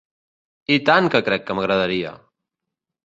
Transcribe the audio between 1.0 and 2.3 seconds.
que crec que m'agradaria!